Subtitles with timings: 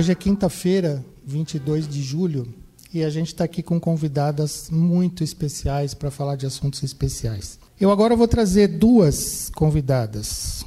[0.00, 2.48] Hoje é quinta-feira, 22 de julho,
[2.90, 7.58] e a gente está aqui com convidadas muito especiais para falar de assuntos especiais.
[7.78, 10.64] Eu agora vou trazer duas convidadas,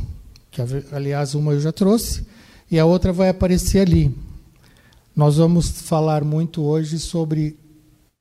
[0.52, 0.62] que
[0.92, 2.28] aliás uma eu já trouxe
[2.70, 4.16] e a outra vai aparecer ali.
[5.16, 7.58] Nós vamos falar muito hoje sobre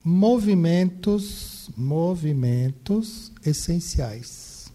[0.03, 4.73] movimentos, movimentos essenciais.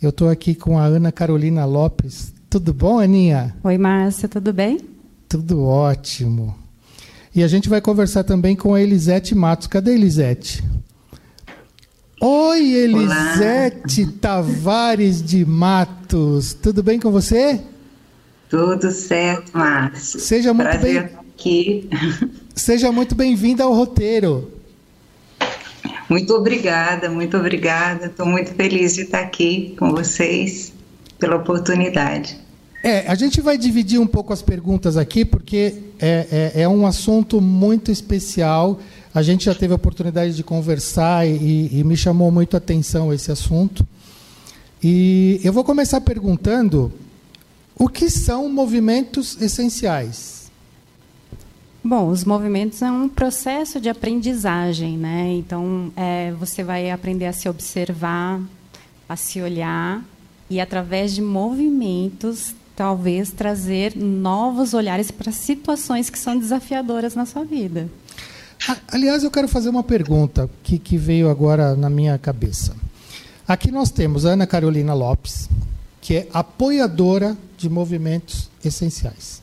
[0.00, 2.37] Eu estou aqui com a Ana Carolina Lopes.
[2.50, 3.54] Tudo bom, Aninha?
[3.62, 4.80] Oi, Márcia, tudo bem?
[5.28, 6.56] Tudo ótimo.
[7.34, 9.66] E a gente vai conversar também com a Elisete Matos.
[9.66, 10.64] Cadê a Elisete?
[12.18, 14.12] Oi, Elisete Olá.
[14.18, 16.54] Tavares de Matos.
[16.54, 17.60] Tudo bem com você?
[18.48, 20.18] Tudo certo, Márcio.
[20.18, 21.18] Seja muito Prazer bem...
[21.18, 21.90] aqui.
[22.56, 24.50] Seja muito bem-vinda ao roteiro.
[26.08, 28.06] Muito obrigada, muito obrigada.
[28.06, 30.72] Estou muito feliz de estar aqui com vocês
[31.18, 32.38] pela oportunidade.
[32.82, 36.86] É, a gente vai dividir um pouco as perguntas aqui, porque é, é, é um
[36.86, 38.78] assunto muito especial.
[39.12, 43.12] A gente já teve a oportunidade de conversar e, e me chamou muito a atenção
[43.12, 43.86] esse assunto.
[44.82, 46.92] E eu vou começar perguntando
[47.76, 50.50] o que são movimentos essenciais?
[51.82, 55.32] Bom, os movimentos é um processo de aprendizagem, né?
[55.32, 58.40] Então, é, você vai aprender a se observar,
[59.08, 60.04] a se olhar
[60.50, 67.44] e através de movimentos talvez trazer novos olhares para situações que são desafiadoras na sua
[67.44, 67.88] vida.
[68.92, 72.76] Aliás, eu quero fazer uma pergunta que, que veio agora na minha cabeça.
[73.46, 75.48] Aqui nós temos a Ana Carolina Lopes,
[76.00, 79.42] que é apoiadora de movimentos essenciais.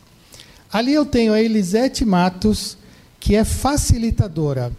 [0.72, 2.78] Ali eu tenho a Elisete Matos,
[3.20, 4.72] que é facilitadora.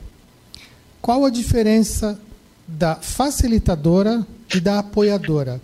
[1.03, 2.19] Qual a diferença
[2.67, 5.61] da facilitadora e da apoiadora?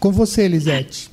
[0.00, 1.10] Com você, Elisete.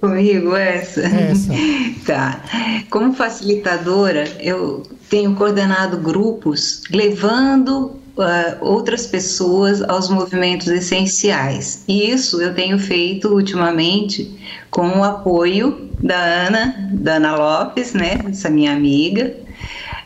[0.00, 1.00] Comigo essa?
[1.02, 1.52] Essa.
[2.06, 2.40] tá.
[2.88, 11.84] Como facilitadora, eu tenho coordenado grupos levando uh, outras pessoas aos movimentos essenciais.
[11.86, 14.38] E isso eu tenho feito ultimamente
[14.70, 19.34] com o apoio da Ana, da Ana Lopes, né, essa minha amiga.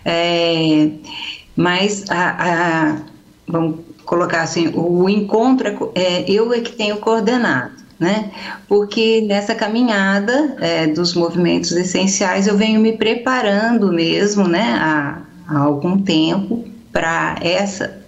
[0.05, 0.91] É,
[1.55, 2.97] mas a, a,
[3.47, 7.86] vamos colocar assim, o encontro é, é, eu é que tenho coordenado.
[7.99, 8.31] Né?
[8.69, 15.59] Porque nessa caminhada é, dos movimentos essenciais eu venho me preparando mesmo, né, há, há
[15.61, 18.05] algum tempo para essa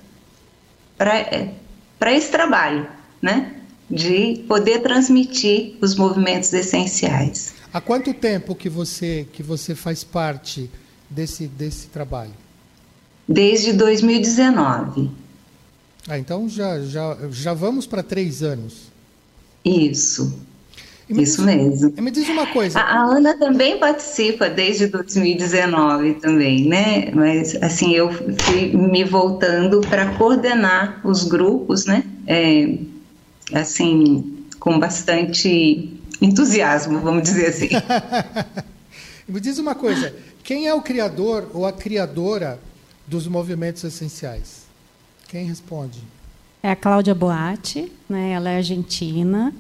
[1.99, 2.87] para esse trabalho,
[3.23, 3.55] né?
[3.89, 7.55] De poder transmitir os movimentos essenciais.
[7.73, 10.71] Há quanto tempo que você que você faz parte
[11.09, 12.33] desse desse trabalho?
[13.29, 15.11] Desde 2019.
[16.09, 18.88] Ah, então já já já vamos para três anos.
[19.69, 20.47] Isso.
[21.09, 21.95] Isso mesmo.
[22.03, 22.79] Me diz uma coisa.
[22.79, 27.11] A, a, Ana também participa desde 2019 também, né?
[27.15, 32.05] Mas assim eu fui me voltando para coordenar os grupos, né?
[32.27, 32.75] É,
[33.55, 37.69] assim com bastante entusiasmo, vamos dizer assim.
[39.27, 40.15] Me diz uma coisa.
[40.43, 42.59] Quem é o criador ou a criadora
[43.07, 44.63] dos movimentos essenciais?
[45.29, 46.03] Quem responde?
[46.63, 48.33] É a Cláudia Boatti, né?
[48.33, 49.53] Ela é argentina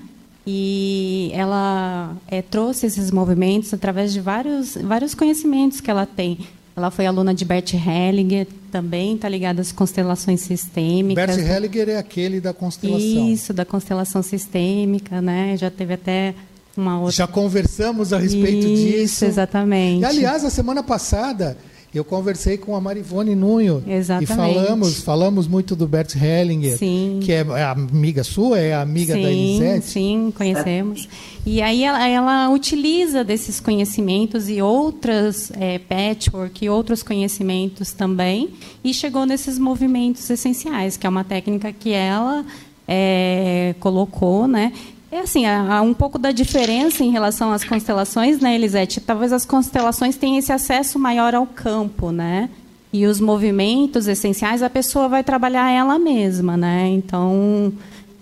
[0.46, 6.38] e ela é, trouxe esses movimentos através de vários, vários conhecimentos que ela tem.
[6.74, 11.36] Ela foi aluna de Bert Hellinger, também está ligada às constelações sistêmicas.
[11.36, 13.28] Bert Hellinger é aquele da constelação.
[13.28, 15.56] Isso, da constelação sistêmica, né?
[15.56, 16.34] Já teve até
[16.76, 17.16] uma outra.
[17.16, 19.02] Já conversamos a respeito Isso, disso.
[19.02, 20.02] Isso, exatamente.
[20.02, 21.58] E, aliás, a semana passada
[21.94, 24.32] eu conversei com a Marivone Nunho Exatamente.
[24.32, 27.20] e falamos, falamos muito do Bert Hellinger, sim.
[27.22, 29.86] que é amiga sua, é amiga sim, da Elisete.
[29.86, 31.08] Sim, conhecemos.
[31.46, 38.50] E aí ela, ela utiliza desses conhecimentos e outras é, patchwork e outros conhecimentos também
[38.84, 42.44] e chegou nesses movimentos essenciais, que é uma técnica que ela
[42.86, 44.72] é, colocou, né?
[45.10, 49.00] É assim, há um pouco da diferença em relação às constelações, né, Elisete?
[49.00, 52.50] Talvez as constelações tenham esse acesso maior ao campo, né?
[52.92, 56.88] E os movimentos essenciais a pessoa vai trabalhar ela mesma, né?
[56.88, 57.72] Então,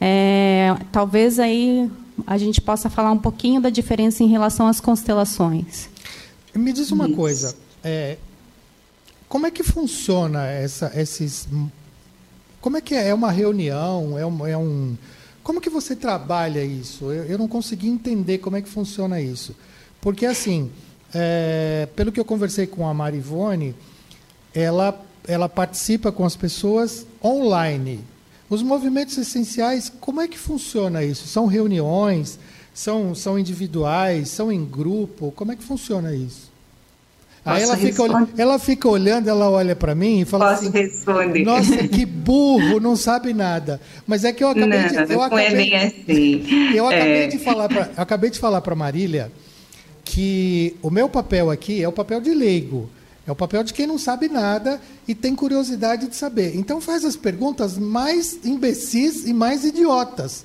[0.01, 1.91] é, talvez aí
[2.24, 5.89] a gente possa falar um pouquinho da diferença em relação às constelações.
[6.55, 7.16] Me diz uma Isso.
[7.16, 8.16] coisa, é,
[9.28, 11.49] como é que funciona essa, esses,
[12.61, 14.97] como é que é, é uma reunião, é um, é um
[15.47, 17.05] como que você trabalha isso?
[17.05, 19.55] Eu, eu não consegui entender como é que funciona isso.
[20.01, 20.73] Porque, assim,
[21.15, 23.73] é, pelo que eu conversei com a Marivone,
[24.53, 28.01] ela, ela participa com as pessoas online.
[28.51, 31.29] Os movimentos essenciais, como é que funciona isso?
[31.29, 32.41] São reuniões?
[32.75, 34.31] São, são individuais?
[34.31, 35.31] São em grupo?
[35.37, 36.51] Como é que funciona isso?
[37.47, 40.71] Aí ela fica, olhando, ela fica olhando, ela olha para mim e fala Posso assim:
[40.77, 41.45] responder?
[41.45, 43.81] Nossa, que burro, não sabe nada.
[44.05, 44.97] Mas é que eu acabei não, de.
[44.97, 46.47] Eu não acabei, é bem assim.
[46.75, 49.31] eu acabei É, de falar para acabei de falar para Marília
[50.05, 52.91] que o meu papel aqui é o papel de leigo.
[53.27, 56.57] É o papel de quem não sabe nada e tem curiosidade de saber.
[56.57, 60.45] Então faz as perguntas mais imbecis e mais idiotas.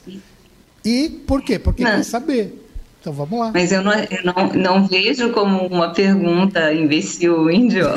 [0.84, 1.60] E por quê?
[1.60, 1.92] Porque Não.
[1.92, 2.71] quer saber.
[3.02, 3.52] Então vamos lá.
[3.52, 7.36] Mas eu não, eu não, não vejo como uma pergunta imbecil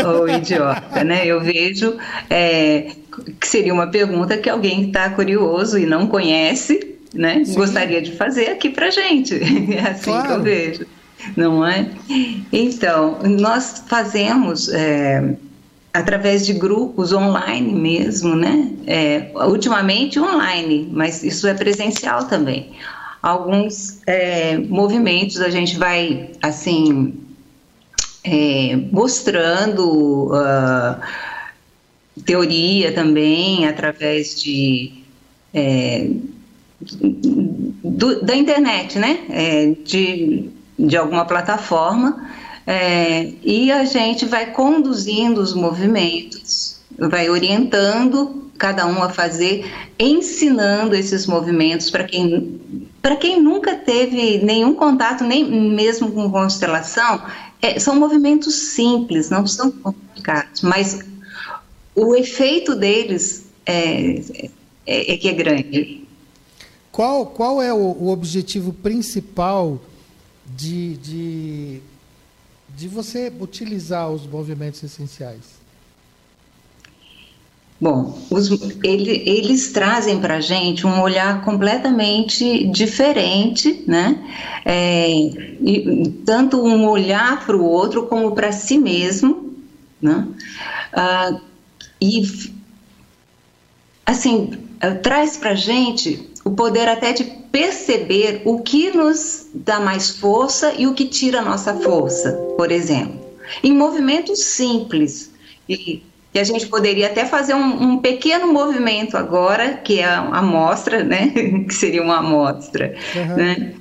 [0.06, 1.26] ou idiota, né?
[1.26, 1.98] Eu vejo
[2.30, 2.90] é,
[3.38, 7.44] que seria uma pergunta que alguém está curioso e não conhece, né?
[7.44, 7.54] Sim.
[7.54, 9.34] Gostaria de fazer aqui para gente.
[9.34, 10.32] É assim que Claro.
[10.32, 10.86] eu vejo,
[11.36, 11.86] não é?
[12.50, 15.36] Então, nós fazemos é,
[15.92, 18.70] através de grupos online mesmo, né?
[18.86, 22.72] É, ultimamente online, mas isso é presencial também.
[23.24, 27.14] Alguns é, movimentos a gente vai assim
[28.22, 31.00] é, mostrando ah,
[32.26, 34.92] teoria também através de
[35.54, 36.06] é,
[37.82, 39.20] do- da internet, né?
[39.30, 42.28] É, de, de alguma plataforma
[42.66, 49.64] é, e a gente vai conduzindo os movimentos, vai orientando cada um a fazer,
[49.98, 52.60] ensinando esses movimentos para quem
[53.04, 57.22] para quem nunca teve nenhum contato, nem mesmo com constelação,
[57.60, 61.00] é, são movimentos simples, não são complicados, mas
[61.94, 64.20] o efeito deles é,
[64.86, 66.08] é, é que é grande.
[66.90, 69.78] Qual, qual é o, o objetivo principal
[70.46, 71.80] de, de,
[72.74, 75.62] de você utilizar os movimentos essenciais?
[77.84, 78.50] Bom, os-
[78.82, 84.24] ele- eles trazem para a gente um olhar completamente diferente, né?
[84.64, 89.52] É, e tanto um olhar para o outro como para si mesmo,
[90.00, 90.26] né?
[90.94, 91.38] Ah,
[92.00, 92.22] e
[94.06, 99.78] assim eh, traz para a gente o poder até de perceber o que nos dá
[99.78, 103.20] mais força e o que tira a nossa força, por exemplo,
[103.62, 105.32] em movimentos simples.
[105.68, 106.02] E,
[106.34, 111.04] e a gente poderia até fazer um, um pequeno movimento agora, que é a amostra,
[111.04, 111.28] né?
[111.68, 112.96] que seria uma amostra.
[113.14, 113.36] Uhum.
[113.36, 113.74] Né?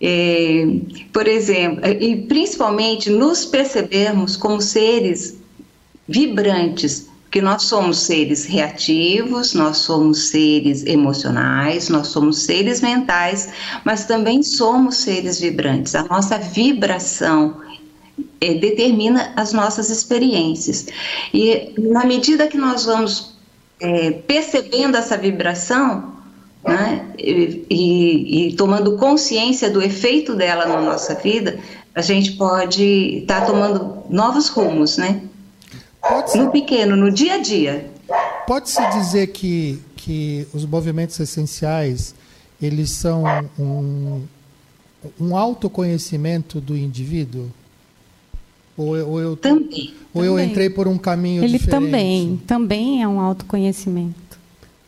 [0.00, 0.66] É,
[1.12, 5.38] por exemplo, e principalmente nos percebermos como seres
[6.08, 13.50] vibrantes, porque nós somos seres reativos, nós somos seres emocionais, nós somos seres mentais,
[13.84, 15.94] mas também somos seres vibrantes.
[15.94, 17.65] A nossa vibração
[18.40, 20.86] eh, determina as nossas experiências.
[21.32, 23.34] E na medida que nós vamos
[23.80, 26.14] eh, percebendo essa vibração,
[26.64, 31.58] né, e, e- e tomando consciência do efeito dela na nossa vida,
[31.94, 32.82] a gente pode
[33.20, 35.22] estar tomando novos rumos, né?
[36.00, 37.90] Pode-se No pequeno, no dia a dia.
[38.46, 42.14] pode-se dizer que, que os movimentos essenciais
[42.60, 43.24] eles são
[43.58, 44.22] um,
[45.20, 47.50] um autoconhecimento do indivíduo?
[48.76, 49.94] Ou, eu- ou eu, Também.
[50.12, 50.50] ou eu Também.
[50.50, 51.70] entrei por um caminho Ele diferente?
[51.86, 54.14] também, também é um autoconhecimento.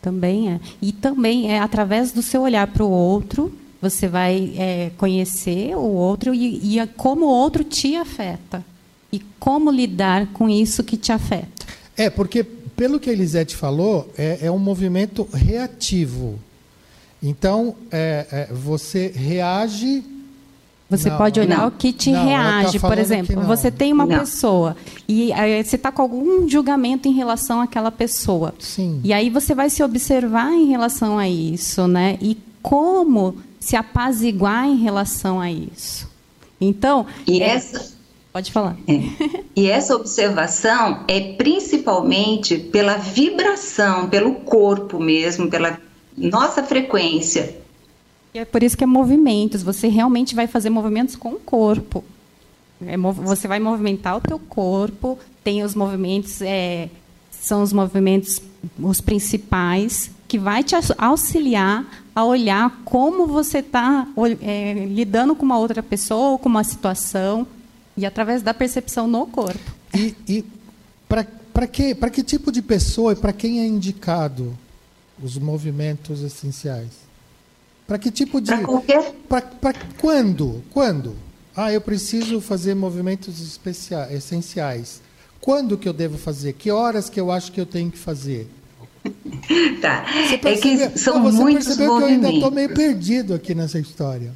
[0.03, 0.61] Também é.
[0.81, 5.81] E também é através do seu olhar para o outro, você vai é, conhecer o
[5.81, 8.65] outro e, e a- como o outro te afeta.
[9.11, 11.67] E como lidar com isso que te afeta.
[11.97, 16.39] É, porque pelo que a Elisete falou, é, é um movimento reativo.
[17.23, 20.05] Então, é, é, você reage.
[20.91, 21.69] Você Não, pode olhar não.
[21.69, 22.79] o que te Não, reage.
[22.81, 24.19] Por exemplo, você tem uma Não.
[24.21, 24.75] pessoa
[25.07, 28.55] e aí, você está com algum julgamento em relação àquela pessoa.
[28.59, 28.99] Sim.
[29.05, 32.17] E aí você vai se observar em relação a isso, né?
[32.23, 36.09] E como se apaziguar em relação a isso.
[36.59, 37.93] Então, E é- essa,
[38.33, 38.75] pode falar.
[38.89, 39.01] é,
[39.55, 45.79] e essa observação é principalmente pela vibração, pelo corpo mesmo, pela
[46.17, 47.57] nossa frequência.
[48.39, 49.63] É por isso que é movimentos.
[49.63, 52.05] Você realmente vai fazer movimentos com o corpo.
[52.81, 55.19] É você vai movimentar o teu corpo.
[55.43, 56.89] Tem os movimentos, é,
[57.31, 58.41] são os movimentos
[58.79, 64.07] os principais que vai te aux- auxiliar a olhar como você está
[64.89, 67.47] lidando com uma outra pessoa ou com uma situação
[67.97, 69.73] e através da percepção no corpo.
[69.95, 70.45] E, e
[71.09, 74.57] para que, pra que tipo de pessoa e para quem é indicado
[75.21, 77.08] os movimentos essenciais?
[77.89, 78.53] Para que tipo de.
[79.29, 80.63] Para quando?
[80.71, 81.17] Quando?
[81.57, 85.01] Ah, eu preciso fazer movimentos especia- essenciais.
[85.41, 86.53] Quando que eu devo fazer?
[86.53, 88.47] Que horas que eu acho que eu tenho que fazer?
[89.81, 90.05] Tá.
[90.27, 92.55] Você É percebeu- que são você muitos percebeu que eu ainda estou movimentos.
[92.55, 94.33] meio perdido aqui nessa história.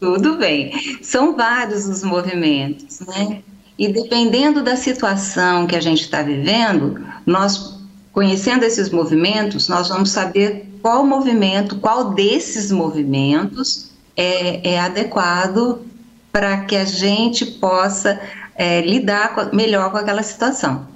[0.00, 0.72] Tudo bem.
[1.02, 3.42] São vários os movimentos, né?
[3.78, 7.78] E dependendo da situação que a gente está vivendo, nós,
[8.12, 15.86] conhecendo esses movimentos, nós vamos saber qual movimento, qual desses movimentos é, é adequado
[16.32, 18.20] para que a gente possa
[18.54, 20.86] é, lidar com, melhor com aquela situação.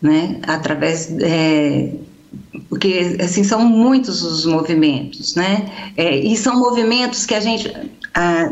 [0.00, 0.40] Né?
[0.46, 1.10] Através.
[1.20, 1.92] É,
[2.68, 5.92] porque assim são muitos os movimentos, né?
[5.96, 7.72] É, e são movimentos que a gente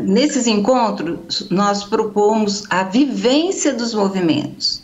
[0.03, 4.81] nesses encontros nós propomos a vivência dos movimentos,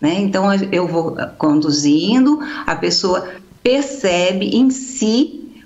[0.00, 0.14] né?
[0.20, 3.28] Então eu vou conduzindo, a pessoa
[3.62, 5.64] percebe em si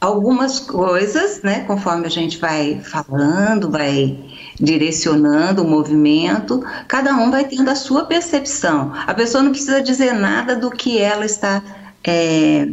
[0.00, 1.64] algumas coisas, né?
[1.64, 4.18] Conforme a gente vai falando, vai
[4.58, 8.92] direcionando o movimento, cada um vai tendo a sua percepção.
[9.06, 11.62] A pessoa não precisa dizer nada do que ela está
[12.02, 12.68] é,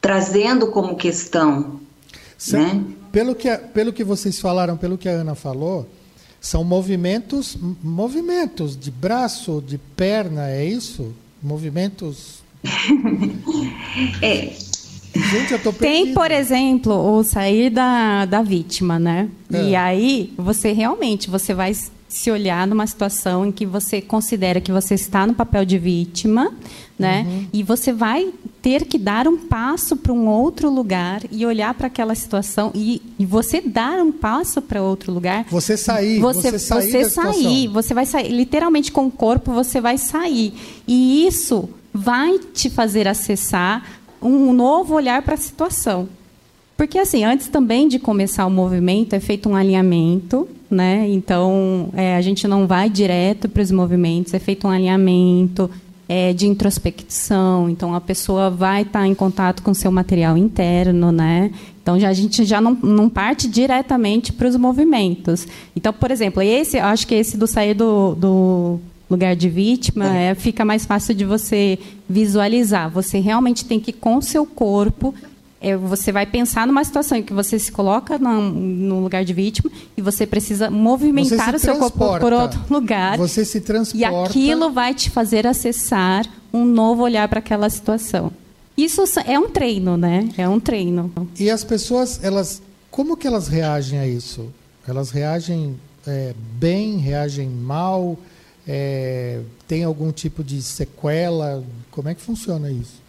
[0.00, 1.80] trazendo como questão.
[2.52, 2.84] né?
[3.10, 5.88] Pelo, que, pelo que vocês falaram, pelo que a Ana falou,
[6.40, 11.12] são movimentos, movimentos de braço, de perna, é isso?
[11.42, 12.44] Movimentos.
[14.22, 14.52] é.
[15.16, 19.28] Gente, eu tô Tem, por exemplo, o sair da, da vítima, né?
[19.50, 19.62] É.
[19.64, 21.72] E aí, você realmente, você vai
[22.08, 26.52] se olhar numa situação em que você considera que você está no papel de vítima,
[26.98, 27.26] né?
[27.26, 27.46] Uhum.
[27.52, 28.32] E você vai
[28.62, 33.02] ter que dar um passo para um outro lugar e olhar para aquela situação e,
[33.18, 35.44] e, você dar um passo para outro lugar.
[35.50, 39.80] Você sair, você, você sair, você sair, você vai sair, literalmente com o corpo você
[39.80, 40.54] vai sair.
[40.86, 43.84] E isso vai te fazer acessar
[44.22, 46.08] um novo olhar para a situação.
[46.76, 51.08] Porque, assim, antes também de começar o movimento, é feito um alinhamento, né?
[51.08, 55.70] Então, é, a gente não vai direto para os movimentos, é feito um alinhamento
[56.06, 57.70] é, de introspecção.
[57.70, 61.50] Então, a pessoa vai estar tá em contato com seu material interno, né?
[61.82, 65.46] Então, já, a gente já não, não parte diretamente para os movimentos.
[65.74, 70.30] Então, por exemplo, esse, acho que esse do sair do, do lugar de vítima é.
[70.30, 71.78] É, fica mais fácil de você
[72.08, 72.90] visualizar.
[72.90, 75.14] Você realmente tem que, com o seu corpo,
[75.60, 79.70] é, você vai pensar numa situação em que você se coloca no, lugar de vítima
[79.96, 83.16] e você precisa movimentar o seu corpo por outro lugar.
[83.16, 83.98] Você se transporta.
[83.98, 88.30] E aquilo vai te fazer acessar um novo olhar para aquela situação.
[88.76, 90.28] Isso é um treino, né?
[90.36, 91.10] É um treino.
[91.38, 94.52] E as pessoas, elas, como que elas reagem a isso?
[94.86, 95.76] Elas reagem
[96.06, 98.18] é, bem, reagem mal?
[98.66, 101.62] É, tem algum tipo de sequela?
[101.90, 103.06] Como é que funciona isso?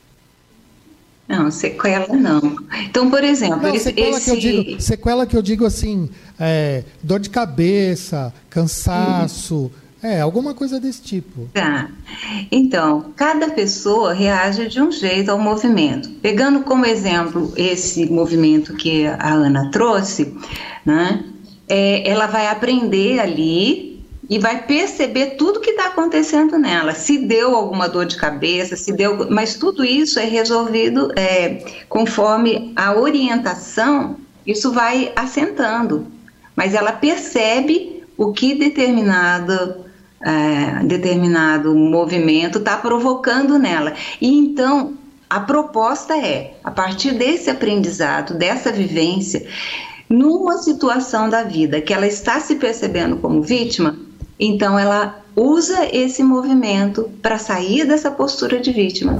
[1.28, 2.55] Não, sequela não.
[2.84, 4.26] Então, por exemplo, não, sequela, esse...
[4.26, 9.70] que eu digo, sequela que eu digo assim, é, dor de cabeça, cansaço,
[10.01, 11.49] é, alguma coisa desse tipo.
[11.53, 11.89] Tá.
[12.49, 16.10] Então, cada pessoa reage de um jeito ao movimento.
[16.22, 20.34] Pegando como exemplo esse movimento que a Ana trouxe,
[20.86, 21.26] né,
[21.68, 23.97] é, ela vai aprender ali
[24.30, 26.93] e vai perceber tudo que está acontecendo nela.
[26.93, 32.73] Se deu alguma dor de cabeça, se deu, mas tudo isso é resolvido é, conforme
[32.75, 34.17] a orientação.
[34.45, 36.07] Isso vai assentando,
[36.55, 39.86] mas ela percebe o que determinado
[40.19, 43.93] é, determinado movimento está provocando nela.
[44.19, 44.95] E então
[45.30, 49.45] a proposta é, a partir desse aprendizado, dessa vivência,
[50.09, 54.07] numa situação da vida que ela está se percebendo como vítima,
[54.39, 59.17] então ela usa esse movimento para sair dessa postura de vítima.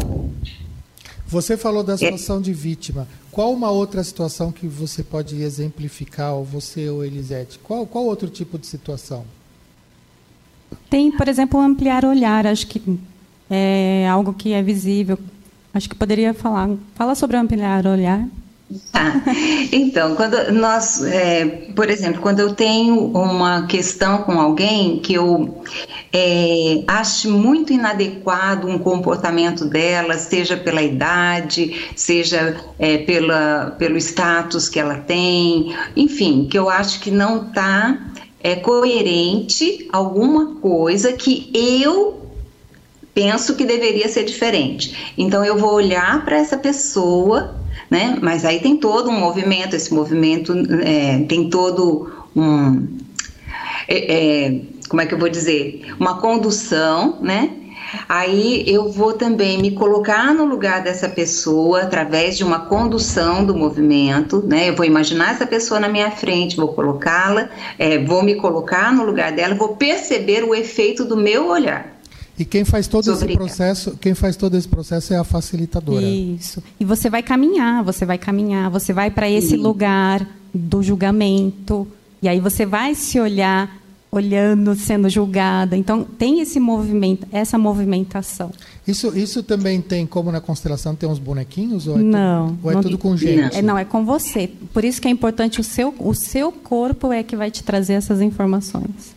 [1.28, 1.98] Você falou da é.
[1.98, 2.42] situação é.
[2.42, 3.08] de vítima.
[3.32, 7.60] Qual uma outra situação que você pode exemplificar, ou você ou Elisete?
[7.60, 9.26] Qual, qual outro tipo de situação?
[10.90, 12.48] Tem, por exemplo, ampliar o olhar.
[12.48, 12.82] Acho que
[13.50, 15.20] é algo que é visível.
[15.74, 16.70] Acho que poderia falar.
[16.96, 18.28] Fala sobre ampliar o olhar.
[18.94, 19.14] Ah,
[19.72, 25.64] então, quando nós, é, por exemplo, quando eu tenho uma questão com alguém que eu
[26.12, 34.68] é, acho muito inadequado um comportamento dela, seja pela idade, seja é, pela, pelo status
[34.68, 37.98] que ela tem, enfim, que eu acho que não está
[38.42, 42.22] é, coerente alguma coisa que eu
[43.14, 45.14] penso que deveria ser diferente.
[45.18, 47.57] Então, eu vou olhar para essa pessoa
[47.90, 48.18] né?
[48.22, 52.88] Mas aí tem todo um movimento, esse movimento é, tem todo um.
[53.88, 55.94] É, é, como é que eu vou dizer?
[56.00, 57.52] Uma condução, né?
[58.08, 63.56] Aí eu vou também me colocar no lugar dessa pessoa através de uma condução do
[63.56, 64.70] movimento, né?
[64.70, 69.06] Eu vou imaginar essa pessoa na minha frente, vou colocá-la, é, vou me colocar no
[69.06, 71.97] lugar dela, vou perceber o efeito do meu olhar.
[72.38, 76.06] E quem faz todo esse processo, quem faz todo esse processo é a facilitadora.
[76.06, 76.62] Isso.
[76.80, 79.58] E você vai caminhar, você vai caminhar, você vai para esse Sim.
[79.58, 81.88] lugar do julgamento,
[82.22, 83.78] e aí você vai se olhar
[84.12, 85.76] olhando, sendo julgada.
[85.76, 88.52] Então tem esse movimento, essa movimentação.
[88.88, 92.72] Isso, isso também tem como na constelação tem uns bonequinhos ou é não, tudo, ou
[92.72, 93.58] é não, tudo com gente?
[93.58, 94.50] É, não, é com você.
[94.74, 97.94] Por isso que é importante o seu o seu corpo é que vai te trazer
[97.94, 99.16] essas informações.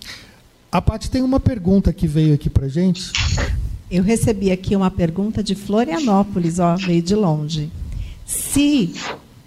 [0.73, 3.11] A Paty tem uma pergunta que veio aqui para gente.
[3.91, 7.73] Eu recebi aqui uma pergunta de Florianópolis, ó, veio de longe.
[8.25, 8.95] Se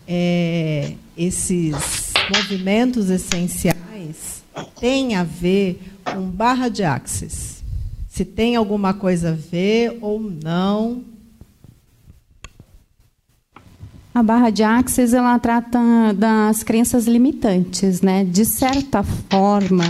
[0.05, 4.43] é, esses movimentos essenciais
[4.78, 7.63] têm a ver com barra de axis,
[8.09, 11.05] se tem alguma coisa a ver ou não.
[14.13, 15.80] A barra de Axis ela trata
[16.15, 18.24] das crenças limitantes, né?
[18.24, 19.86] De certa forma,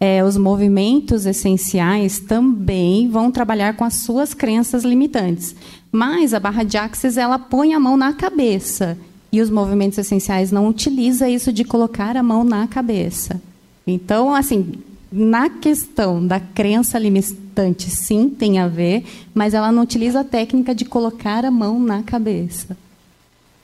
[0.00, 5.54] é, os movimentos essenciais também vão trabalhar com as suas crenças limitantes.
[5.90, 8.96] Mas a barra de Axis ela põe a mão na cabeça
[9.32, 13.40] e os movimentos essenciais não utiliza isso de colocar a mão na cabeça.
[13.86, 14.74] Então, assim,
[15.10, 20.74] na questão da crença limitante, sim, tem a ver, mas ela não utiliza a técnica
[20.74, 22.76] de colocar a mão na cabeça.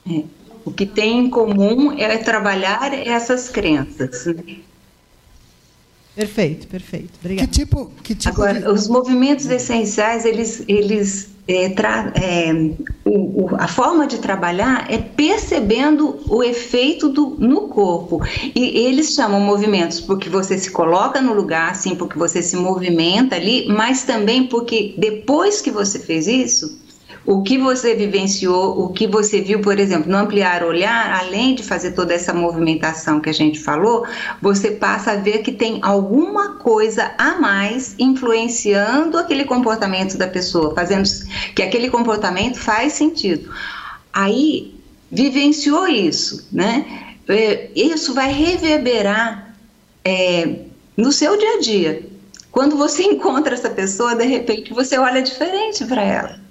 [0.09, 0.23] É.
[0.65, 4.25] O que tem em comum é trabalhar essas crenças.
[4.25, 4.57] Né?
[6.15, 7.11] Perfeito, perfeito.
[7.19, 7.47] Obrigada.
[7.47, 8.69] Que tipo, que tipo Agora, de...
[8.69, 12.13] os movimentos essenciais, eles, eles é, tra...
[12.15, 12.53] é,
[13.03, 18.21] o, o, a forma de trabalhar é percebendo o efeito do, no corpo.
[18.55, 23.35] E eles chamam movimentos porque você se coloca no lugar, assim, porque você se movimenta
[23.35, 26.79] ali, mas também porque depois que você fez isso,
[27.25, 31.55] o que você vivenciou, o que você viu, por exemplo, no ampliar o olhar, além
[31.55, 34.05] de fazer toda essa movimentação que a gente falou,
[34.41, 40.75] você passa a ver que tem alguma coisa a mais influenciando aquele comportamento da pessoa,
[40.75, 41.09] fazendo
[41.55, 43.51] que aquele comportamento faz sentido.
[44.13, 44.75] Aí
[45.11, 46.85] vivenciou isso, né?
[47.27, 49.55] É, isso vai reverberar
[50.03, 50.59] é,
[50.95, 52.07] no seu dia a dia.
[52.51, 56.44] Quando você encontra essa pessoa, de repente você olha diferente para ela.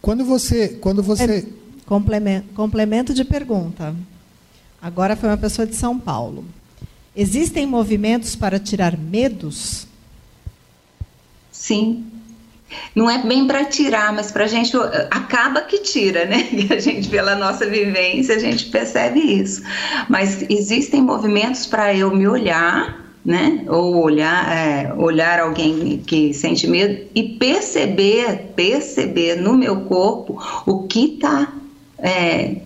[0.00, 1.46] Quando você, quando você é,
[1.86, 3.94] complemento, complemento de pergunta.
[4.80, 6.44] Agora foi uma pessoa de São Paulo.
[7.16, 9.86] Existem movimentos para tirar medos?
[11.50, 12.06] Sim.
[12.94, 14.76] Não é bem para tirar, mas para a gente
[15.10, 16.44] acaba que tira, né?
[16.68, 19.62] Que a gente pela nossa vivência a gente percebe isso.
[20.08, 23.62] Mas existem movimentos para eu me olhar né?
[23.68, 30.84] Ou olhar, é, olhar alguém que sente medo e perceber, perceber no meu corpo o
[30.84, 31.52] que está,
[31.98, 32.56] é,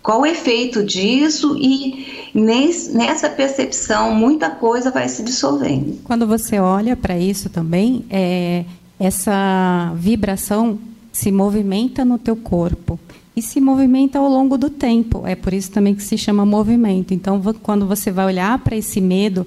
[0.00, 5.98] qual o efeito disso e nesse, nessa percepção muita coisa vai se dissolvendo.
[6.04, 8.64] Quando você olha para isso também, é,
[9.00, 10.78] essa vibração
[11.10, 12.96] se movimenta no teu corpo
[13.34, 15.26] e se movimenta ao longo do tempo.
[15.26, 17.12] É por isso também que se chama movimento.
[17.12, 19.44] Então, quando você vai olhar para esse medo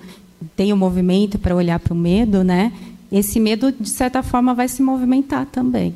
[0.56, 2.72] tem o movimento para olhar para o medo, né?
[3.12, 5.94] Esse medo, de certa forma, vai se movimentar também.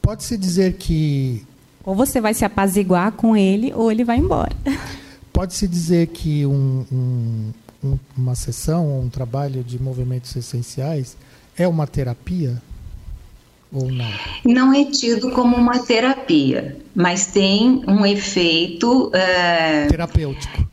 [0.00, 1.44] Pode-se dizer que.
[1.84, 4.54] Ou você vai se apaziguar com ele, ou ele vai embora.
[5.32, 7.52] Pode-se dizer que um, um,
[7.84, 11.16] um, uma sessão, um trabalho de movimentos essenciais
[11.56, 12.60] é uma terapia?
[13.72, 14.10] Ou não?
[14.44, 19.10] Não é tido como uma terapia, mas tem um efeito.
[19.14, 19.86] É...
[19.86, 20.69] Terapêutico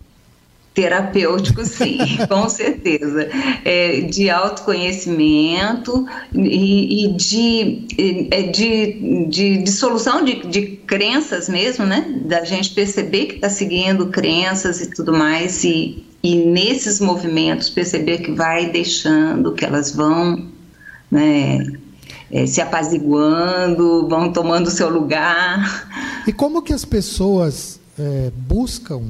[0.78, 1.98] Terapêutico, sim,
[2.30, 3.28] com certeza.
[3.66, 12.22] É, de autoconhecimento e, e de, é, de, de dissolução de, de crenças mesmo, né?
[12.24, 18.20] Da gente perceber que está seguindo crenças e tudo mais, e, e nesses movimentos perceber
[18.20, 20.45] que vai deixando, que elas vão
[21.10, 21.74] né,
[22.32, 26.22] é, se apaziguando, vão tomando seu lugar.
[26.28, 29.06] E como que as pessoas é, buscam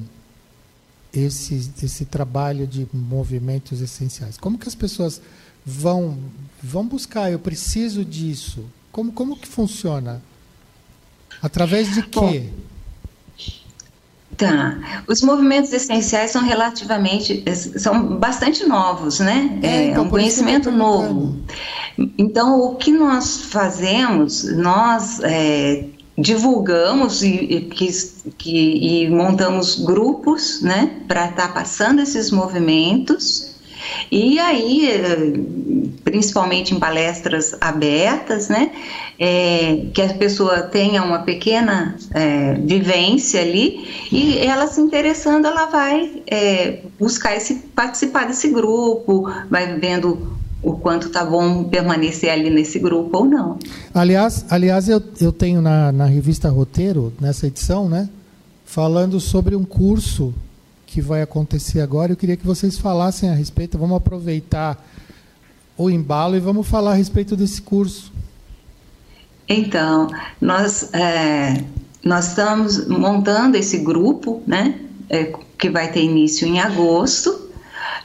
[1.14, 4.38] esse, esse trabalho de movimentos essenciais?
[4.38, 5.22] Como que as pessoas
[5.66, 6.18] vão,
[6.62, 7.32] vão buscar?
[7.32, 8.66] Eu preciso disso.
[8.92, 10.22] Como, como que funciona?
[11.42, 12.20] Através de quê?
[12.20, 12.68] Bom,
[14.38, 15.04] Tá.
[15.08, 19.60] Os movimentos essenciais são relativamente, são bastante novos, né?
[19.64, 21.40] É, é então, um conhecimento novo.
[22.18, 25.86] Então, o que nós fazemos, nós é,
[26.18, 27.88] divulgamos e, e, que,
[28.38, 33.56] que, e montamos grupos né, para estar tá passando esses movimentos.
[34.12, 34.90] E aí,
[36.04, 38.72] principalmente em palestras abertas, né,
[39.20, 45.68] é, que a pessoa tenha uma pequena é, vivência ali e ela se interessando, ela
[45.68, 50.38] vai é, buscar esse, participar desse grupo, vai vendo
[50.68, 53.58] o quanto tá bom permanecer ali nesse grupo ou não.
[53.94, 58.10] Aliás, aliás eu, eu tenho na, na revista Roteiro, nessa edição, né,
[58.66, 60.34] falando sobre um curso
[60.86, 62.12] que vai acontecer agora.
[62.12, 63.78] Eu queria que vocês falassem a respeito.
[63.78, 64.86] Vamos aproveitar
[65.78, 68.12] o embalo e vamos falar a respeito desse curso.
[69.48, 70.10] Então,
[70.42, 71.64] nós, é,
[72.04, 77.47] nós estamos montando esse grupo, né, é, que vai ter início em agosto.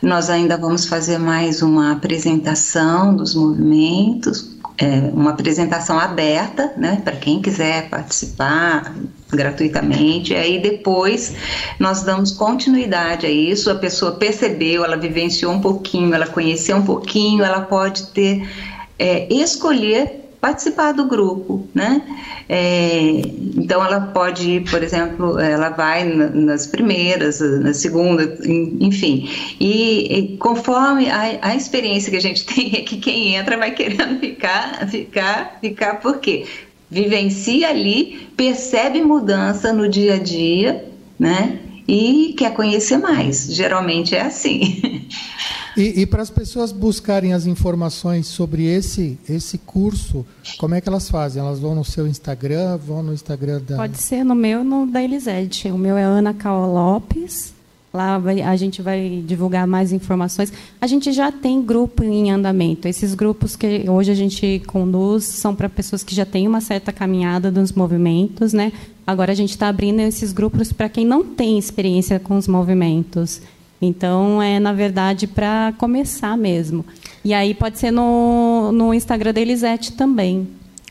[0.00, 7.16] Nós ainda vamos fazer mais uma apresentação dos movimentos, é, uma apresentação aberta, né, para
[7.16, 8.94] quem quiser participar
[9.30, 10.34] gratuitamente.
[10.34, 11.34] Aí depois
[11.78, 13.70] nós damos continuidade a isso.
[13.70, 18.48] A pessoa percebeu, ela vivenciou um pouquinho, ela conheceu um pouquinho, ela pode ter
[18.98, 22.02] é, escolher participar do grupo, né?
[22.48, 23.22] É,
[23.56, 28.24] então ela pode por exemplo, ela vai nas primeiras, na segunda,
[28.80, 29.30] enfim.
[29.60, 33.70] E, e conforme a, a, experiência que a gente tem é que quem entra vai
[33.70, 36.44] querendo ficar, ficar, ficar, por quê?
[36.90, 40.84] Vivencia ali, percebe mudança no dia a dia,
[41.18, 41.60] né?
[41.86, 43.46] E quer conhecer mais.
[43.54, 45.06] Geralmente é assim.
[45.76, 50.26] E, e para as pessoas buscarem as informações sobre esse, esse curso,
[50.58, 51.40] como é que elas fazem?
[51.40, 53.76] Elas vão no seu Instagram, vão no Instagram da.
[53.76, 55.68] Pode ser no meu no da Elisete.
[55.68, 57.51] O meu é Ana Cal Lopes.
[57.92, 60.50] Lá vai, a gente vai divulgar mais informações.
[60.80, 62.88] A gente já tem grupo em andamento.
[62.88, 66.90] Esses grupos que hoje a gente conduz são para pessoas que já têm uma certa
[66.90, 68.72] caminhada dos movimentos, né?
[69.06, 73.42] Agora a gente está abrindo esses grupos para quem não tem experiência com os movimentos.
[73.80, 76.86] Então, é, na verdade, para começar mesmo.
[77.24, 80.48] E aí pode ser no, no Instagram da Elisete também.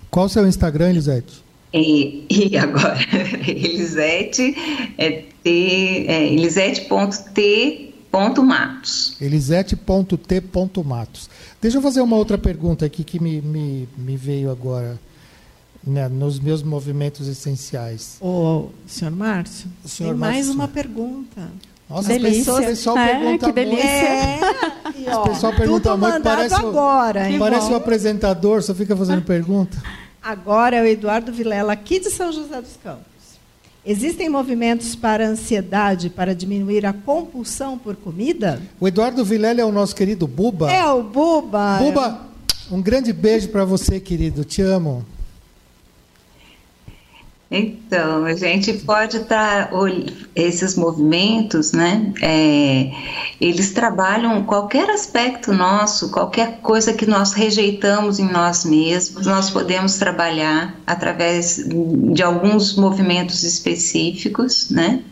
[0.09, 1.41] Qual o seu Instagram, Elisete?
[1.73, 2.99] E, e agora,
[3.48, 4.53] Elisete
[4.98, 9.15] é, t, é elisete.t.matos.
[9.22, 11.30] Elisete.t.matos.
[11.61, 14.99] Deixa eu fazer uma outra pergunta aqui que me, me, me veio agora.
[15.84, 18.18] Né, nos meus movimentos essenciais.
[18.22, 20.38] O senhor Márcio, senhor tem Márcio.
[20.38, 21.49] mais uma pergunta.
[21.91, 22.53] Nossa, delícia.
[22.53, 23.84] o pessoal é, pergunta que delícia.
[23.84, 24.39] É,
[24.95, 29.76] e, ó, o pessoal pergunta muito, parece, agora, parece o apresentador, só fica fazendo pergunta.
[30.23, 33.06] Agora é o Eduardo Vilela, aqui de São José dos Campos.
[33.84, 38.61] Existem movimentos para ansiedade, para diminuir a compulsão por comida?
[38.80, 40.72] O Eduardo Vilela é o nosso querido Buba.
[40.72, 41.80] É o Buba.
[41.80, 42.22] Buba,
[42.72, 44.45] um grande beijo para você, querido.
[44.45, 45.03] Te amo.
[47.53, 49.75] Então, a gente pode estar tá,
[50.33, 52.13] esses movimentos, né?
[52.21, 52.89] É,
[53.41, 59.97] eles trabalham qualquer aspecto nosso, qualquer coisa que nós rejeitamos em nós mesmos, nós podemos
[59.97, 61.61] trabalhar através
[62.13, 65.03] de alguns movimentos específicos, né?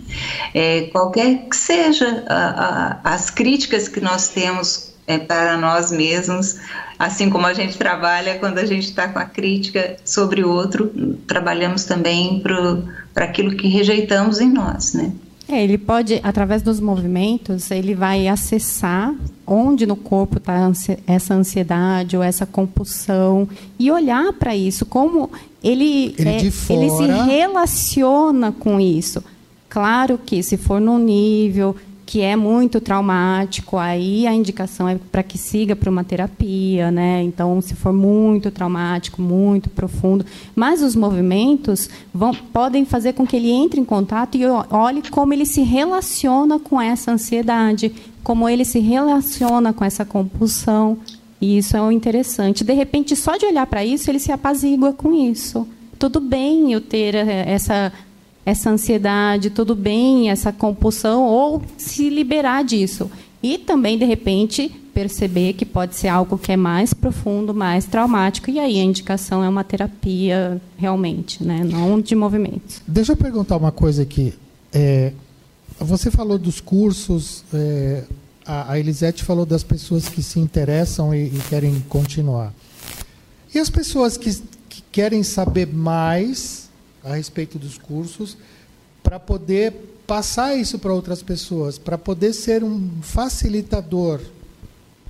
[0.54, 6.58] É, qualquer que seja a, a, as críticas que nós temos é, para nós mesmos,
[7.00, 11.18] assim como a gente trabalha quando a gente está com a crítica sobre o outro,
[11.26, 15.12] trabalhamos também para aquilo que rejeitamos em nós, né?
[15.48, 19.16] É, ele pode, através dos movimentos, ele vai acessar
[19.48, 20.72] onde no corpo está
[21.08, 23.50] essa ansiedade ou essa compulsão
[23.80, 25.32] e olhar para isso, como
[25.64, 29.24] ele, ele, é, ele se relaciona com isso.
[29.68, 31.76] Claro que se for num nível
[32.10, 37.22] que é muito traumático, aí a indicação é para que siga para uma terapia, né?
[37.22, 40.26] Então, se for muito traumático, muito profundo,
[40.56, 44.42] mas os movimentos vão, podem fazer com que ele entre em contato e
[44.72, 50.98] olhe como ele se relaciona com essa ansiedade, como ele se relaciona com essa compulsão.
[51.40, 52.64] E isso é o interessante.
[52.64, 55.68] De repente, só de olhar para isso, ele se apazigua com isso.
[56.00, 57.94] Tudo bem eu ter eh, essa
[58.50, 63.10] essa ansiedade, tudo bem, essa compulsão, ou se liberar disso.
[63.42, 68.50] E também, de repente, perceber que pode ser algo que é mais profundo, mais traumático,
[68.50, 71.64] e aí a indicação é uma terapia realmente, né?
[71.64, 72.82] não de movimentos.
[72.86, 74.34] Deixa eu perguntar uma coisa aqui.
[74.74, 75.14] É,
[75.80, 78.04] você falou dos cursos, é,
[78.46, 82.54] a, a Elisete falou das pessoas que se interessam e, e querem continuar.
[83.54, 84.34] E as pessoas que,
[84.68, 86.69] que querem saber mais
[87.04, 88.38] a respeito dos cursos
[89.04, 89.74] para poder
[90.06, 94.20] passar isso para outras pessoas, para poder ser um facilitador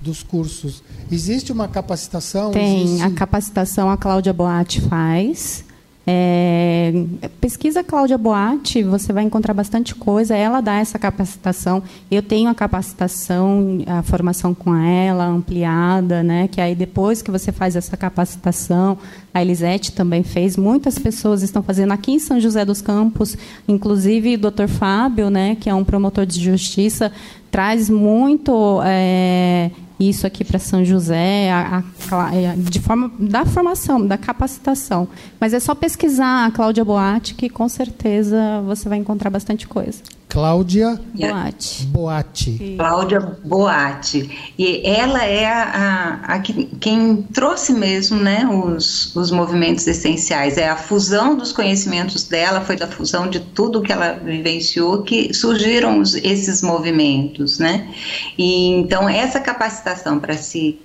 [0.00, 0.82] dos cursos.
[1.10, 2.50] Existe uma capacitação?
[2.50, 3.02] Tem, existe...
[3.02, 5.64] a capacitação a Cláudia Boatti faz.
[6.06, 6.92] É,
[7.40, 10.34] pesquisa Cláudia Boatti, você vai encontrar bastante coisa.
[10.34, 11.82] Ela dá essa capacitação.
[12.10, 16.48] Eu tenho a capacitação, a formação com ela ampliada, né?
[16.48, 18.98] Que aí depois que você faz essa capacitação,
[19.32, 20.56] a Elisete também fez.
[20.56, 23.36] Muitas pessoas estão fazendo aqui em São José dos Campos,
[23.68, 24.68] inclusive o Dr.
[24.68, 25.56] Fábio, né?
[25.60, 27.12] Que é um promotor de justiça,
[27.50, 29.70] traz muito é,
[30.00, 35.06] isso aqui para São José, a, a, é, de forma da formação, da capacitação.
[35.38, 40.02] Mas é só pesquisar a Cláudia Boatti que com certeza você vai encontrar bastante coisa.
[40.30, 41.86] Cláudia Boatti.
[41.86, 42.74] Boatti.
[42.78, 44.52] Cláudia Boatti.
[44.56, 50.56] E ela é a, a, a, quem trouxe mesmo né, os, os movimentos essenciais.
[50.56, 55.34] É a fusão dos conhecimentos dela, foi da fusão de tudo que ela vivenciou que
[55.34, 57.58] surgiram os, esses movimentos.
[57.58, 57.92] Né?
[58.38, 60.80] E então essa capacitação para se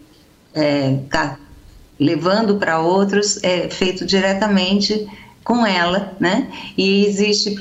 [0.56, 1.38] é, tá
[2.00, 5.08] levando para outros é feito diretamente
[5.46, 6.50] com ela, né?
[6.76, 7.56] E existe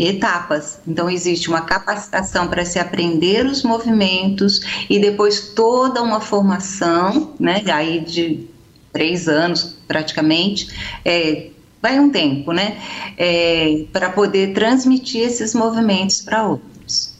[0.00, 0.78] etapas.
[0.86, 7.64] Então existe uma capacitação para se aprender os movimentos e depois toda uma formação, né?
[7.66, 8.46] Aí de
[8.92, 10.68] três anos praticamente,
[11.04, 11.48] é,
[11.82, 12.78] vai um tempo, né?
[13.16, 17.12] É, para poder transmitir esses movimentos para outros.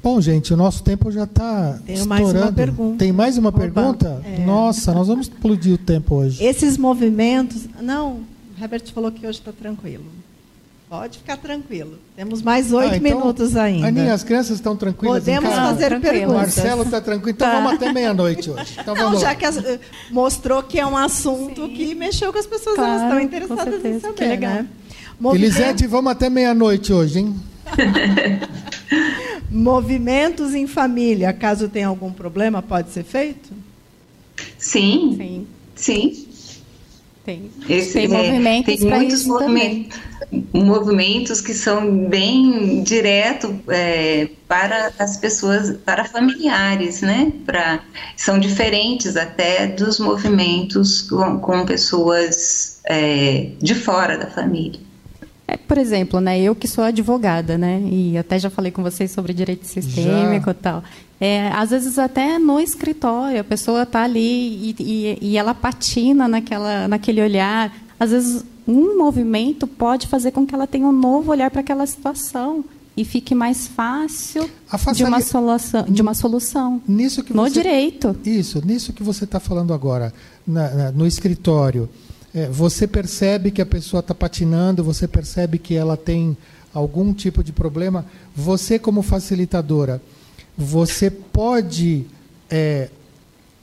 [0.00, 2.08] Bom, gente, o nosso tempo já está estourando.
[2.08, 2.98] Mais uma pergunta.
[2.98, 4.22] Tem mais uma Opa, pergunta?
[4.24, 4.44] É.
[4.44, 6.44] Nossa, nós vamos explodir o tempo hoje.
[6.44, 8.20] Esses movimentos, não,
[8.60, 10.04] Herbert falou que hoje está tranquilo.
[10.88, 11.98] Pode ficar tranquilo.
[12.16, 13.88] Temos mais oito ah, então, minutos ainda.
[13.88, 16.12] Aninha, as crianças estão tranquilas Podemos fazer tranquilo.
[16.14, 16.34] perguntas.
[16.34, 17.30] O Marcelo está tranquilo.
[17.30, 17.54] Então tá.
[17.56, 18.74] vamos até meia-noite hoje.
[18.80, 19.62] Então, Não, já que as,
[20.10, 21.74] mostrou que é um assunto Sim.
[21.74, 24.14] que mexeu com as pessoas, claro, elas estão interessadas em saber.
[24.14, 24.54] Que legal.
[24.54, 24.66] Né?
[25.20, 25.58] Movimento...
[25.58, 27.34] Elisete, vamos até meia-noite hoje, hein?
[29.50, 33.50] Movimentos em família, caso tenha algum problema, pode ser feito?
[34.56, 35.16] Sim.
[35.18, 35.46] Sim.
[35.74, 36.27] Sim.
[37.28, 39.98] Tem, Esse, tem é, movimentos tem muitos movimentos,
[40.50, 47.30] movimentos que são bem direto é, para as pessoas, para familiares, né?
[48.16, 54.87] São diferentes até dos movimentos com, com pessoas é, de fora da família.
[55.50, 59.10] É, por exemplo, né, eu que sou advogada, né, e até já falei com vocês
[59.10, 60.50] sobre direito sistêmico já.
[60.50, 60.84] e tal.
[61.18, 66.28] É, às vezes até no escritório, a pessoa está ali e, e, e, ela patina
[66.28, 67.74] naquela, naquele olhar.
[67.98, 71.86] Às vezes um movimento pode fazer com que ela tenha um novo olhar para aquela
[71.86, 72.62] situação
[72.94, 74.48] e fique mais fácil
[74.94, 78.14] de uma solução, de uma solução nisso que no você, direito.
[78.24, 80.12] Isso, nisso que você está falando agora,
[80.46, 81.88] na, na, no escritório.
[82.34, 86.36] É, você percebe que a pessoa está patinando, você percebe que ela tem
[86.72, 88.04] algum tipo de problema.
[88.36, 90.00] Você, como facilitadora,
[90.56, 92.06] você pode
[92.50, 92.90] é,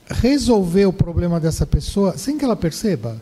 [0.10, 3.20] resolver o problema dessa pessoa sem que ela perceba?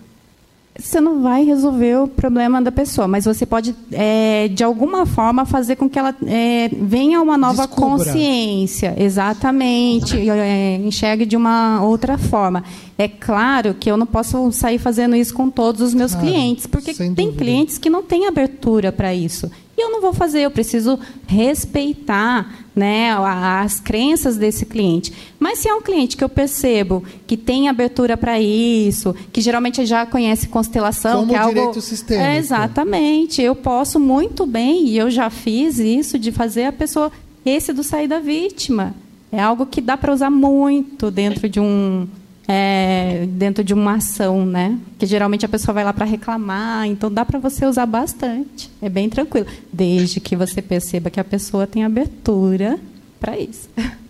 [0.78, 5.46] Você não vai resolver o problema da pessoa, mas você pode, é, de alguma forma,
[5.46, 7.98] fazer com que ela é, venha uma nova Descubra.
[7.98, 8.96] consciência.
[8.98, 10.18] Exatamente.
[10.30, 12.64] É, enxergue de uma outra forma.
[12.98, 16.94] É claro que eu não posso sair fazendo isso com todos os meus clientes, porque
[16.94, 19.52] tem clientes que não têm abertura para isso.
[19.84, 20.98] Eu não vou fazer, eu preciso
[21.28, 25.14] respeitar né, as crenças desse cliente.
[25.40, 29.86] Mas se é um cliente que eu percebo que tem abertura para isso, que geralmente
[29.86, 32.26] já conhece constelação, Como que é algo direito sistêmico.
[32.26, 37.12] É, exatamente, eu posso muito bem e eu já fiz isso de fazer a pessoa
[37.46, 38.96] esse do sair da vítima.
[39.32, 42.08] É algo que dá para usar muito dentro de um
[42.48, 44.78] é, dentro de uma ação, né?
[44.98, 48.70] Que geralmente a pessoa vai lá para reclamar, então dá para você usar bastante.
[48.82, 52.80] É bem tranquilo, desde que você perceba que a pessoa tem abertura
[53.20, 53.70] para isso.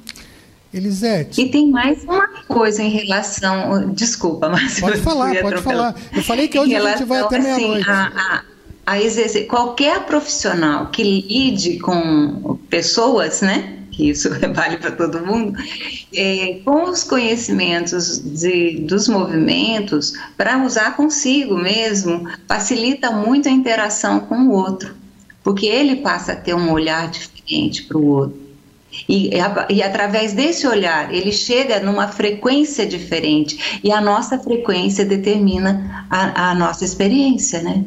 [0.73, 1.39] Elisete.
[1.39, 3.93] E tem mais uma coisa em relação.
[3.93, 4.79] Desculpa, mas.
[4.79, 5.95] Pode falar, pode falar.
[6.11, 7.89] Eu falei que hoje a gente vai até assim, meia-noite.
[7.89, 8.43] A, a,
[8.87, 13.82] a exercer, qualquer profissional que lide com pessoas, né?
[13.93, 15.57] Que isso vale para todo mundo,
[16.13, 24.19] é, com os conhecimentos de, dos movimentos, para usar consigo mesmo, facilita muito a interação
[24.19, 24.95] com o outro,
[25.43, 28.43] porque ele passa a ter um olhar diferente para o outro.
[29.09, 29.31] E,
[29.69, 36.51] e, através desse olhar, ele chega numa frequência diferente, e a nossa frequência determina a,
[36.51, 37.83] a nossa experiência, né?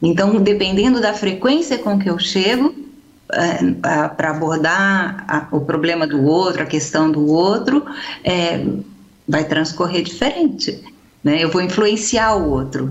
[0.00, 2.74] Então, dependendo da frequência com que eu chego,
[3.80, 7.84] para abordar a, o problema do outro, a questão do outro,
[8.24, 8.64] é,
[9.26, 10.82] vai transcorrer diferente.
[11.22, 11.42] Né?
[11.42, 12.90] Eu vou influenciar o outro.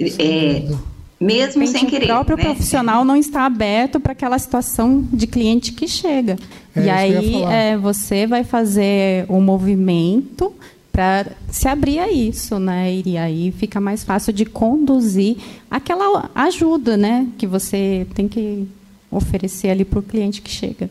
[0.00, 0.68] É,
[1.20, 2.04] mesmo sem querer.
[2.04, 2.44] O próprio né?
[2.44, 6.36] profissional não está aberto para aquela situação de cliente que chega.
[6.74, 10.52] É, e aí é, você vai fazer o um movimento
[10.92, 13.02] para se abrir a isso, né?
[13.04, 15.36] E aí fica mais fácil de conduzir
[15.70, 17.26] aquela ajuda, né?
[17.36, 18.68] Que você tem que
[19.10, 20.90] oferecer ali para o cliente que chega.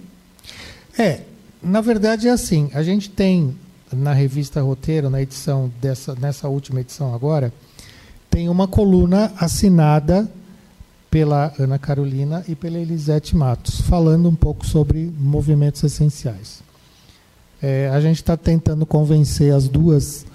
[0.98, 1.22] É,
[1.62, 3.56] na verdade é assim, a gente tem
[3.92, 7.54] na revista Roteiro, na edição dessa, nessa última edição agora,
[8.30, 10.30] tem uma coluna assinada
[11.10, 16.62] pela Ana Carolina e pela Elisete Matos, falando um pouco sobre movimentos essenciais.
[17.62, 20.26] É, a gente está tentando convencer as duas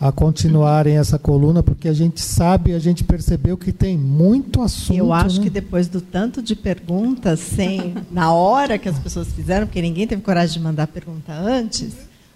[0.00, 4.96] a continuarem essa coluna, porque a gente sabe, a gente percebeu que tem muito assunto.
[4.96, 5.44] Eu acho né?
[5.44, 10.06] que depois do tanto de perguntas, sem na hora que as pessoas fizeram, porque ninguém
[10.06, 11.92] teve coragem de mandar pergunta antes,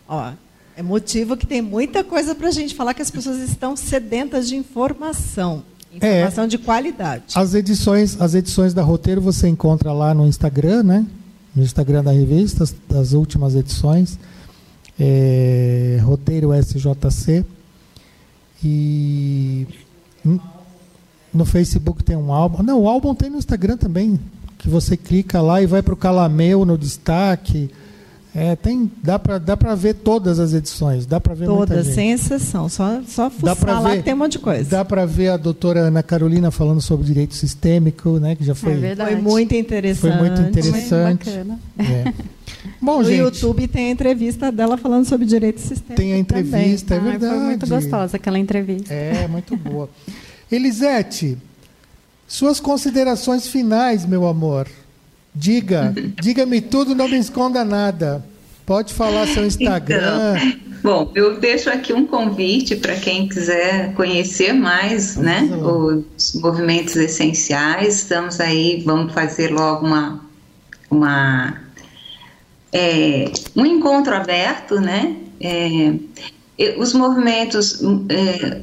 [0.07, 0.33] ó,
[0.77, 4.47] é motivo que tem muita coisa para a gente falar que as pessoas estão sedentas
[4.47, 7.25] de informação, informação é, de qualidade.
[7.35, 11.07] As edições, as edições da roteiro você encontra lá no Instagram, né?
[11.57, 14.19] No Instagram da revista, as, as últimas edições
[14.99, 17.45] é, roteiro SJC.
[18.65, 19.67] E
[21.33, 22.63] no Facebook tem um álbum.
[22.63, 24.19] Não, o álbum tem no Instagram também,
[24.57, 27.71] que você clica lá e vai para o Calameu no destaque.
[28.37, 32.69] É, tem, dá para dá ver todas as edições, dá para ver Todas, sem exceção,
[32.69, 34.69] só, só fuçar lá ver, que tem um monte de coisa.
[34.69, 38.73] Dá para ver a doutora Ana Carolina falando sobre direito sistêmico, né, que já foi,
[38.85, 40.01] é foi muito interessante.
[40.01, 41.25] Foi muito interessante.
[41.25, 41.61] Foi bacana.
[41.79, 42.13] É.
[42.81, 45.95] Bom, no gente, YouTube tem a entrevista dela falando sobre direito sistêmico.
[45.95, 47.15] Tem a entrevista, também.
[47.15, 47.35] é verdade.
[47.35, 48.93] foi muito gostosa aquela entrevista.
[48.93, 49.89] É, muito boa.
[50.51, 51.39] Elisete,
[52.27, 54.69] suas considerações finais, meu amor.
[55.35, 58.25] Diga, diga-me tudo, não me esconda nada.
[58.67, 60.39] Pode falar seu Instagram.
[60.39, 66.97] Então, bom, eu deixo aqui um convite para quem quiser conhecer mais, né, os movimentos
[66.97, 67.97] essenciais.
[67.97, 70.25] Estamos aí, vamos fazer logo uma,
[70.91, 71.64] uma
[72.75, 75.17] é, um encontro aberto, né?
[75.41, 75.95] É,
[76.77, 78.61] os movimentos, é,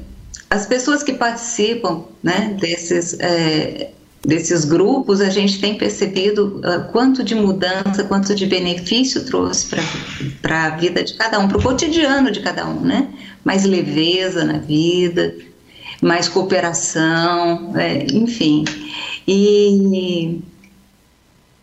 [0.50, 3.92] as pessoas que participam, né, desses é,
[4.24, 9.76] desses grupos, a gente tem percebido uh, quanto de mudança, quanto de benefício trouxe
[10.42, 13.08] para a vida de cada um, para o cotidiano de cada um, né?
[13.44, 15.36] Mais leveza na vida,
[16.04, 18.64] mais cooperação, é, enfim.
[19.28, 20.40] E,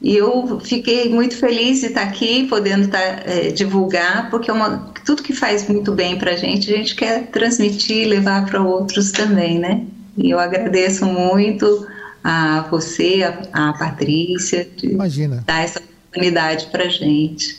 [0.01, 4.93] e eu fiquei muito feliz de estar aqui, podendo estar, é, divulgar, porque é uma,
[5.05, 8.63] tudo que faz muito bem para a gente, a gente quer transmitir e levar para
[8.63, 9.85] outros também, né?
[10.17, 11.87] E eu agradeço muito
[12.23, 15.43] a você, a, a Patrícia, de Imagina.
[15.45, 17.59] dar essa oportunidade para gente.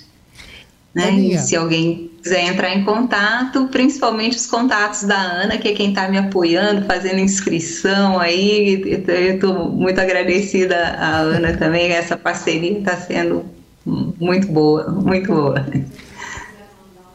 [0.93, 1.11] Né?
[1.11, 5.89] E se alguém quiser entrar em contato, principalmente os contatos da Ana, que é quem
[5.89, 9.03] está me apoiando, fazendo inscrição aí.
[9.07, 13.45] Eu estou muito agradecida à Ana também, essa parceria está sendo
[13.85, 15.65] muito boa, muito boa.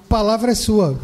[0.09, 0.99] Palavra é sua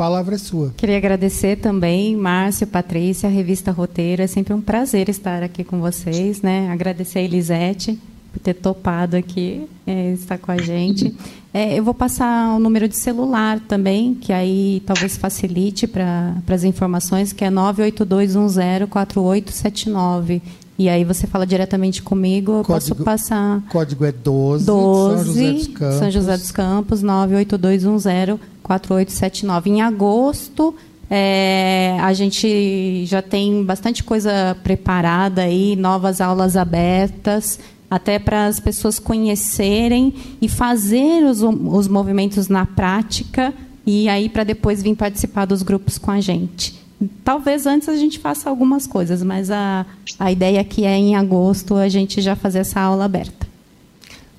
[0.00, 0.72] palavra é sua.
[0.78, 4.22] Queria agradecer também, Márcio, Patrícia, a revista Roteiro.
[4.22, 6.70] É sempre um prazer estar aqui com vocês, né?
[6.70, 8.00] Agradecer a Elisete
[8.32, 11.14] por ter topado aqui é, estar com a gente.
[11.52, 16.62] É, eu vou passar o número de celular também, que aí talvez facilite para as
[16.62, 20.40] informações, que é 982104879.
[20.78, 23.60] E aí você fala diretamente comigo, eu código, posso passar.
[23.68, 25.98] Código é 12, 12 São José dos Campos.
[25.98, 29.66] São José dos Campos, 982104879.
[29.66, 30.72] Em agosto,
[31.10, 37.58] é, a gente já tem bastante coisa preparada aí, novas aulas abertas,
[37.90, 43.52] até para as pessoas conhecerem e fazer os, os movimentos na prática,
[43.84, 46.78] e aí para depois vir participar dos grupos com a gente.
[47.24, 49.86] Talvez antes a gente faça algumas coisas, mas a,
[50.18, 53.48] a ideia aqui é em agosto a gente já fazer essa aula aberta.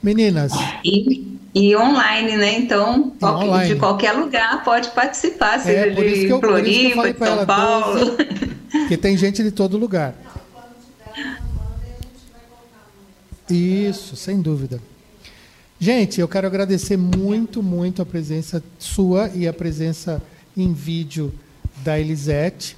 [0.02, 0.54] Meninas.
[0.86, 2.58] E, e online, né?
[2.58, 3.74] Então, e online.
[3.74, 8.18] de qualquer lugar pode participar, seja é, de eu, Floripa, de São Paulo.
[8.72, 10.16] Porque tem gente de todo lugar.
[13.50, 14.82] Isso, sem dúvida.
[15.80, 20.22] Gente, eu quero agradecer muito, muito a presença sua e a presença
[20.56, 21.34] em vídeo
[21.84, 22.78] da Elisete.